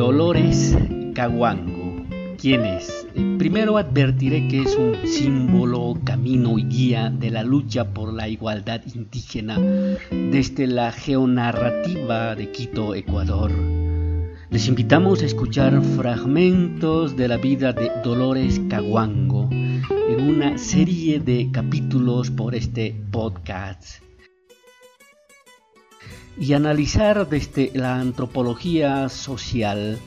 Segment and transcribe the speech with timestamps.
[0.00, 0.74] Dolores
[1.12, 2.06] Caguango.
[2.38, 3.06] ¿Quién es?
[3.14, 8.26] Eh, primero advertiré que es un símbolo, camino y guía de la lucha por la
[8.26, 9.58] igualdad indígena
[10.10, 13.52] desde la geonarrativa de Quito, Ecuador.
[14.48, 21.50] Les invitamos a escuchar fragmentos de la vida de Dolores Caguango en una serie de
[21.52, 24.00] capítulos por este podcast
[26.40, 29.98] y analizar desde la antropología social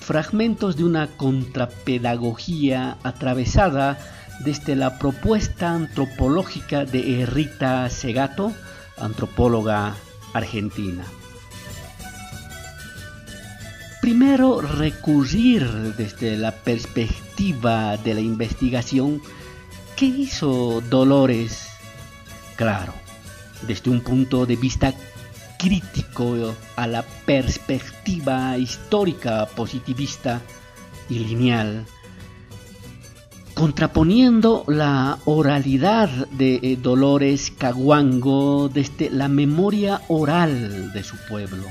[0.00, 3.98] fragmentos de una contrapedagogía atravesada
[4.40, 8.52] desde la propuesta antropológica de Rita Segato,
[8.96, 9.94] antropóloga
[10.32, 11.04] argentina.
[14.00, 19.20] Primero, recurrir desde la perspectiva de la investigación,
[19.94, 21.68] ¿qué hizo Dolores?
[22.56, 22.94] Claro,
[23.68, 24.92] desde un punto de vista
[25.62, 30.40] crítico a la perspectiva histórica positivista
[31.08, 31.86] y lineal,
[33.54, 41.64] contraponiendo la oralidad de eh, Dolores Caguango desde la memoria oral de su pueblo.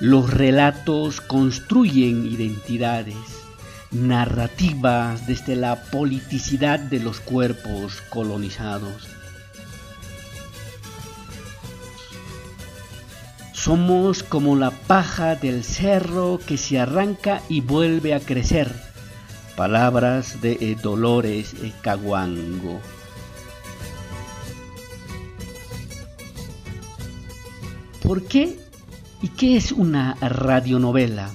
[0.00, 3.44] Los relatos construyen identidades,
[3.90, 9.06] narrativas desde la politicidad de los cuerpos colonizados
[13.64, 18.70] Somos como la paja del cerro que se arranca y vuelve a crecer.
[19.56, 22.78] Palabras de eh, Dolores eh, Caguango.
[28.02, 28.58] ¿Por qué
[29.22, 31.30] y qué es una radionovela?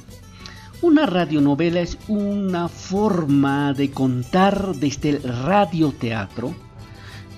[0.84, 6.54] Una radionovela es una forma de contar desde el radioteatro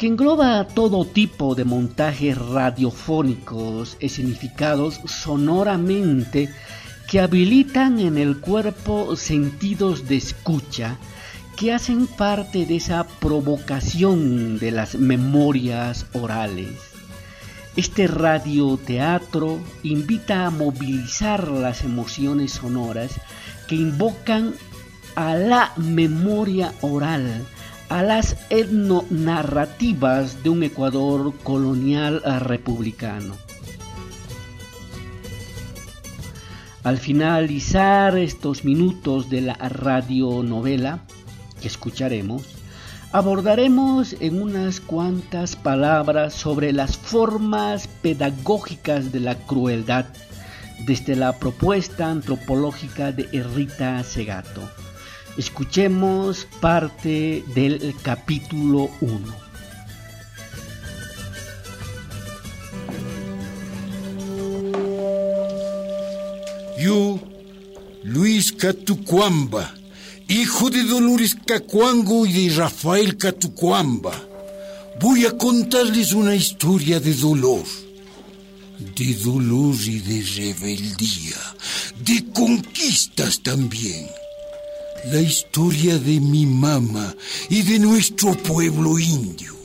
[0.01, 6.49] que engloba todo tipo de montajes radiofónicos escenificados sonoramente
[7.07, 10.97] que habilitan en el cuerpo sentidos de escucha
[11.55, 16.79] que hacen parte de esa provocación de las memorias orales.
[17.75, 23.21] Este radioteatro invita a movilizar las emociones sonoras
[23.67, 24.55] que invocan
[25.13, 27.45] a la memoria oral,
[27.91, 33.35] a las etnonarrativas de un Ecuador colonial republicano.
[36.85, 41.01] Al finalizar estos minutos de la radionovela
[41.59, 42.43] que escucharemos,
[43.11, 50.05] abordaremos en unas cuantas palabras sobre las formas pedagógicas de la crueldad
[50.85, 54.61] desde la propuesta antropológica de Rita Segato.
[55.37, 59.19] Escuchemos parte del capítulo 1.
[66.77, 67.19] Yo,
[68.03, 69.73] Luis Catucuamba,
[70.27, 74.11] hijo de Dolores Cacuango y de Rafael Catucuamba,
[74.99, 77.63] voy a contarles una historia de dolor,
[78.97, 81.37] de dolor y de rebeldía,
[82.03, 84.09] de conquistas también
[85.05, 87.15] la historia de mi mamá
[87.49, 89.55] y de nuestro pueblo indio.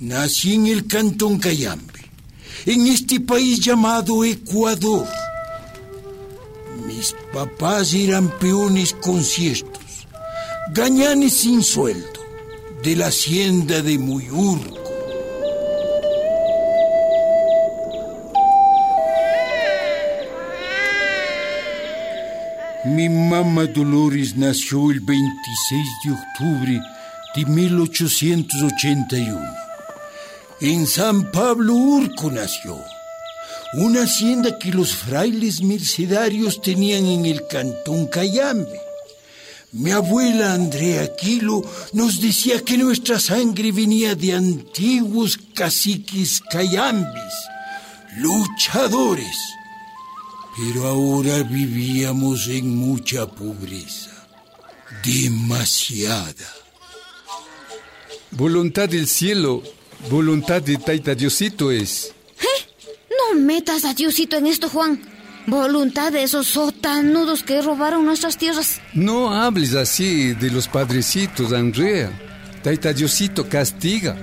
[0.00, 2.00] Nací en el cantón Cayambe,
[2.66, 5.06] en este país llamado Ecuador.
[6.86, 10.08] Mis papás eran peones conciertos,
[10.72, 12.20] gañanes sin sueldo,
[12.82, 14.89] de la hacienda de Muyurco
[22.82, 26.80] Mi mamá Dolores nació el 26 de octubre
[27.36, 29.38] de 1881.
[30.62, 32.82] En San Pablo Urco nació,
[33.74, 38.80] una hacienda que los frailes mercedarios tenían en el cantón Cayambe.
[39.72, 47.34] Mi abuela Andrea Aquilo nos decía que nuestra sangre venía de antiguos caciques cayambis,
[48.16, 49.36] luchadores
[50.56, 54.10] pero ahora vivíamos en mucha pobreza,
[55.04, 56.54] demasiada.
[58.32, 59.62] Voluntad del cielo,
[60.10, 62.12] voluntad de Taita Diosito es.
[62.40, 63.04] ¿Eh?
[63.10, 65.00] No metas a Diosito en esto, Juan.
[65.46, 68.80] Voluntad de esos sotanudos que robaron nuestras tierras.
[68.92, 72.12] No hables así de los padrecitos, Andrea.
[72.62, 74.16] Taita Diosito castiga.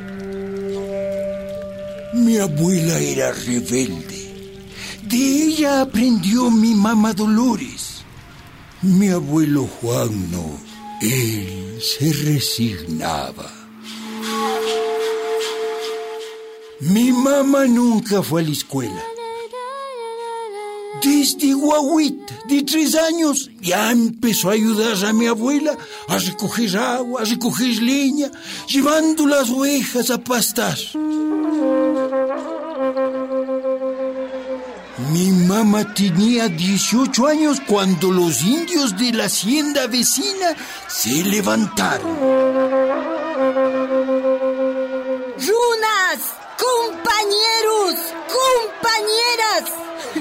[2.14, 4.27] Mi abuela era rebelde
[5.08, 8.04] de ella aprendió mi mamá Dolores.
[8.82, 10.60] Mi abuelo Juan no.
[11.02, 13.52] Él se resignaba.
[16.80, 19.04] Mi mamá nunca fue a la escuela.
[21.02, 25.78] Desde guaguita de tres años ya empezó a ayudar a mi abuela
[26.08, 28.32] a recoger agua, a recoger leña,
[28.68, 30.78] llevando las ovejas a pastar.
[35.12, 40.54] Mi mamá tenía 18 años cuando los indios de la hacienda vecina
[40.88, 42.18] se levantaron.
[45.38, 46.20] ¡Runas!
[46.58, 47.96] ¡Compañeros!
[48.38, 49.72] ¡Compañeras!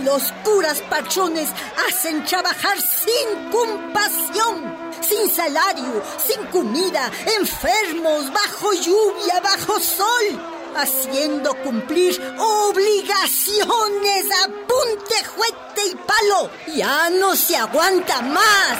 [0.05, 1.49] Los curas pachones
[1.88, 7.11] hacen trabajar sin compasión, sin salario, sin comida,
[7.41, 16.50] enfermos, bajo lluvia, bajo sol haciendo cumplir obligaciones a punte, juete y palo.
[16.75, 18.78] Ya no se aguanta más.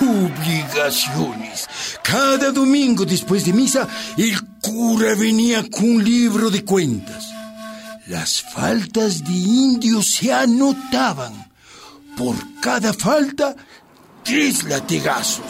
[0.00, 1.68] Obligaciones.
[2.02, 3.86] Cada domingo después de misa,
[4.16, 7.32] el cura venía con un libro de cuentas.
[8.08, 11.50] Las faltas de indios se anotaban.
[12.16, 13.54] Por cada falta,
[14.24, 15.44] tres latigazos.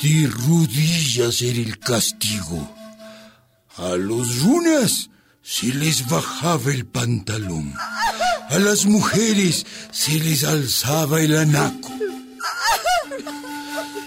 [0.00, 2.72] Rodillas era el castigo.
[3.76, 5.10] A los runas
[5.42, 7.74] se les bajaba el pantalón.
[8.48, 11.90] A las mujeres se les alzaba el anaco.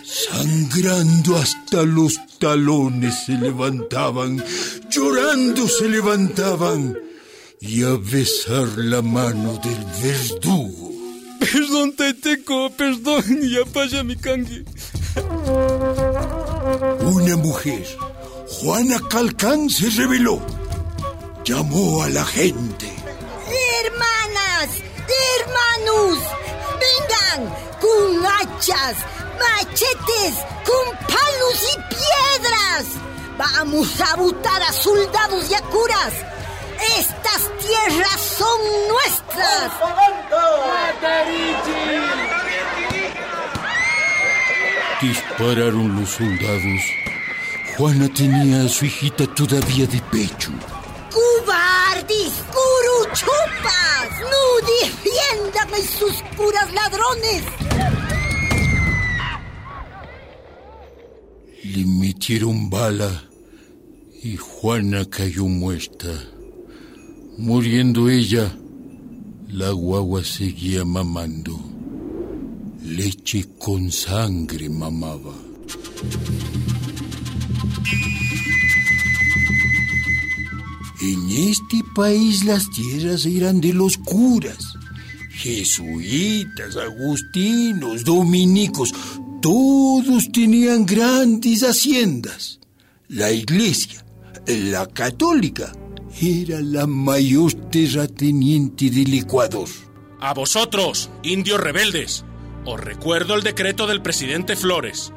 [0.04, 4.44] Sangrando hasta los talones se levantaban,
[4.90, 6.98] llorando se levantaban
[7.60, 10.92] y a besar la mano del verdugo.
[11.40, 13.24] Perdón, Taiteco, perdón,
[13.90, 14.64] ya mi cangue.
[16.72, 17.86] Una mujer,
[18.48, 20.40] Juana Calcán, se reveló.
[21.44, 22.88] Llamó a la gente.
[23.84, 24.70] Hermanas,
[25.36, 26.20] hermanos,
[26.80, 28.96] vengan con hachas,
[29.38, 30.36] machetes,
[30.66, 32.86] con palos y piedras.
[33.38, 36.14] Vamos a botar a soldados y a curas.
[36.98, 39.72] Estas tierras son nuestras.
[45.02, 46.82] Dispararon los soldados.
[47.76, 50.52] Juana tenía a su hijita todavía de pecho.
[51.12, 52.34] ¡Cobardes!
[52.54, 54.10] ¡Curuchupas!
[54.22, 57.44] ¡No defiendan sus curas ladrones!
[61.64, 63.24] Le metieron bala
[64.22, 66.10] y Juana cayó muerta.
[67.40, 68.56] Muriendo ella,
[69.48, 71.71] la guagua seguía mamando.
[72.92, 75.34] Leche con sangre mamaba.
[81.02, 84.74] En este país las tierras eran de los curas,
[85.30, 88.94] jesuitas, agustinos, dominicos,
[89.42, 92.60] todos tenían grandes haciendas.
[93.08, 94.06] La iglesia,
[94.46, 95.72] la católica,
[96.22, 99.70] era la mayor terrateniente del Ecuador.
[100.20, 102.26] A vosotros, indios rebeldes,
[102.66, 105.14] os recuerdo el decreto del presidente Flores.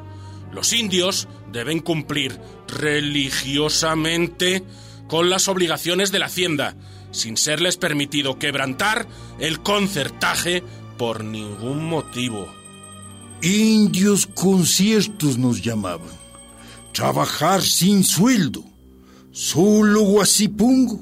[0.51, 4.63] Los indios deben cumplir religiosamente
[5.07, 6.75] con las obligaciones de la hacienda,
[7.11, 9.07] sin serles permitido quebrantar
[9.39, 10.63] el concertaje
[10.97, 12.47] por ningún motivo.
[13.41, 16.09] Indios conciertos nos llamaban.
[16.93, 18.63] Trabajar sin sueldo.
[19.31, 20.99] Solo Huasipungo.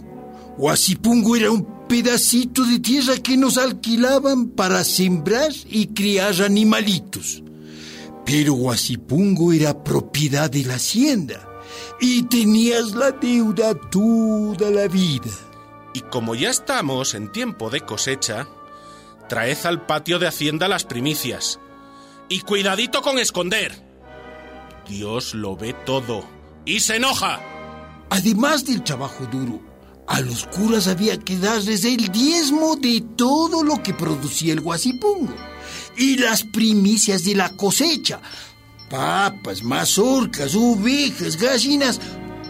[0.58, 7.44] Huasipungo era un pedacito de tierra que nos alquilaban para sembrar y criar animalitos.
[8.26, 11.48] Pero Huasipungo era propiedad de la hacienda
[12.00, 15.32] y tenías la deuda toda la vida.
[15.94, 18.48] Y como ya estamos en tiempo de cosecha,
[19.30, 21.60] traed al patio de Hacienda las primicias.
[22.30, 23.72] Y cuidadito con esconder.
[24.88, 26.24] Dios lo ve todo.
[26.66, 27.40] Y se enoja.
[28.10, 29.62] Además del trabajo duro,
[30.08, 35.34] a los curas había que darles el diezmo de todo lo que producía el guasipungo.
[35.98, 38.22] Y las primicias de la cosecha.
[38.90, 42.00] Papas, mazorcas, ovejas, gallinas,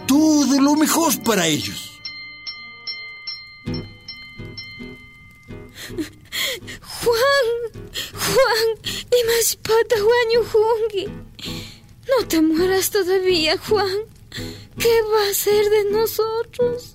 [0.06, 1.90] todo lo mejor para ellos.
[7.02, 7.46] Juan,
[8.12, 8.66] Juan,
[9.26, 11.06] más pata Juan Jungi.
[12.08, 13.96] No te mueras todavía, Juan.
[14.78, 16.94] ¿Qué va a ser de nosotros?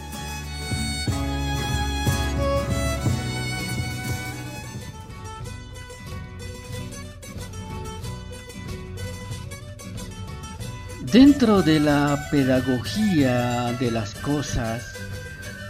[11.11, 14.93] Dentro de la pedagogía de las cosas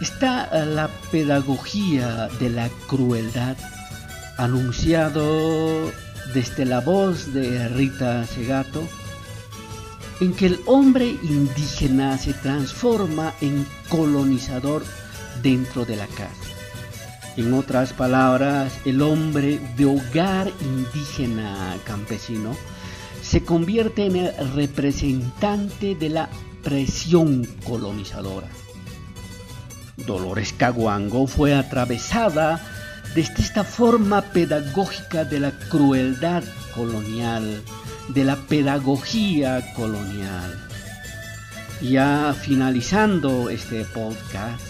[0.00, 3.56] está la pedagogía de la crueldad,
[4.36, 5.90] anunciado
[6.32, 8.86] desde la voz de Rita Segato,
[10.20, 14.84] en que el hombre indígena se transforma en colonizador
[15.42, 16.30] dentro de la casa.
[17.36, 22.56] En otras palabras, el hombre de hogar indígena campesino
[23.32, 26.28] se convierte en el representante de la
[26.62, 28.46] presión colonizadora.
[29.96, 32.60] Dolores Caguango fue atravesada
[33.14, 37.62] desde esta forma pedagógica de la crueldad colonial,
[38.08, 40.68] de la pedagogía colonial.
[41.80, 44.60] Ya finalizando este podcast,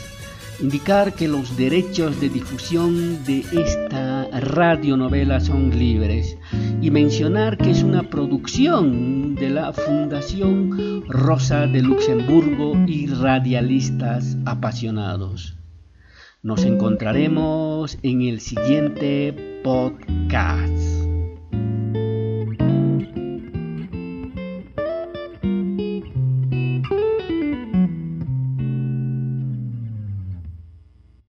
[0.62, 6.38] indicar que los derechos de difusión de esta radionovela son libres
[6.80, 15.56] y mencionar que es una producción de la Fundación Rosa de Luxemburgo y radialistas apasionados.
[16.42, 20.91] Nos encontraremos en el siguiente podcast.